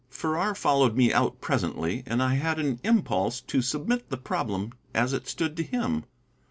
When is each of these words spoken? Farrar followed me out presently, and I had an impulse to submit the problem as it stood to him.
Farrar 0.09 0.55
followed 0.55 0.95
me 0.97 1.13
out 1.13 1.41
presently, 1.41 2.01
and 2.07 2.23
I 2.23 2.33
had 2.33 2.57
an 2.57 2.79
impulse 2.83 3.39
to 3.41 3.61
submit 3.61 4.09
the 4.09 4.17
problem 4.17 4.71
as 4.95 5.13
it 5.13 5.27
stood 5.27 5.55
to 5.57 5.63
him. 5.63 6.05